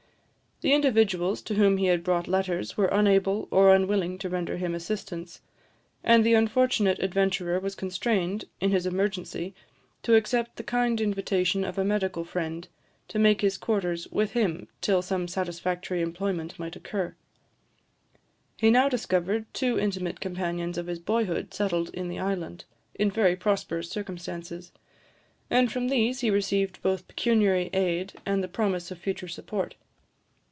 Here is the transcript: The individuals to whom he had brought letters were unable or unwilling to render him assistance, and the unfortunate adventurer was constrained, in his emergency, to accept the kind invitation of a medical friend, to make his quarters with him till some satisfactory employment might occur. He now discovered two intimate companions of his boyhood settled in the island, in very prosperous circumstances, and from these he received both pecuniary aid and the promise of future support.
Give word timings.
The 0.63 0.73
individuals 0.73 1.41
to 1.45 1.55
whom 1.55 1.77
he 1.77 1.87
had 1.87 2.03
brought 2.03 2.27
letters 2.27 2.77
were 2.77 2.85
unable 2.85 3.47
or 3.49 3.73
unwilling 3.73 4.19
to 4.19 4.29
render 4.29 4.57
him 4.57 4.75
assistance, 4.75 5.41
and 6.03 6.23
the 6.23 6.35
unfortunate 6.35 6.99
adventurer 6.99 7.59
was 7.59 7.73
constrained, 7.73 8.45
in 8.59 8.69
his 8.69 8.85
emergency, 8.85 9.55
to 10.03 10.13
accept 10.13 10.57
the 10.57 10.63
kind 10.63 11.01
invitation 11.01 11.63
of 11.63 11.79
a 11.79 11.83
medical 11.83 12.23
friend, 12.23 12.67
to 13.07 13.17
make 13.17 13.41
his 13.41 13.57
quarters 13.57 14.07
with 14.11 14.33
him 14.33 14.67
till 14.81 15.01
some 15.01 15.27
satisfactory 15.27 15.99
employment 15.99 16.59
might 16.59 16.75
occur. 16.75 17.15
He 18.55 18.69
now 18.69 18.87
discovered 18.87 19.51
two 19.55 19.79
intimate 19.79 20.19
companions 20.19 20.77
of 20.77 20.85
his 20.85 20.99
boyhood 20.99 21.55
settled 21.55 21.89
in 21.95 22.07
the 22.07 22.19
island, 22.19 22.65
in 22.93 23.09
very 23.09 23.35
prosperous 23.35 23.89
circumstances, 23.89 24.71
and 25.49 25.71
from 25.71 25.87
these 25.87 26.19
he 26.19 26.29
received 26.29 26.83
both 26.83 27.07
pecuniary 27.07 27.71
aid 27.73 28.13
and 28.27 28.43
the 28.43 28.47
promise 28.47 28.91
of 28.91 28.99
future 28.99 29.27
support. 29.27 29.73